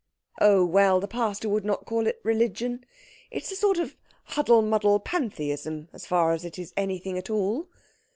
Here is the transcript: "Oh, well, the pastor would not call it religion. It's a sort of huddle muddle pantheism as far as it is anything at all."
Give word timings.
"Oh, 0.39 0.65
well, 0.65 0.99
the 0.99 1.07
pastor 1.07 1.47
would 1.47 1.63
not 1.63 1.85
call 1.85 2.07
it 2.07 2.19
religion. 2.23 2.87
It's 3.29 3.51
a 3.51 3.55
sort 3.55 3.77
of 3.77 3.95
huddle 4.23 4.63
muddle 4.63 4.99
pantheism 4.99 5.89
as 5.93 6.07
far 6.07 6.31
as 6.31 6.43
it 6.43 6.57
is 6.57 6.73
anything 6.75 7.19
at 7.19 7.29
all." 7.29 7.67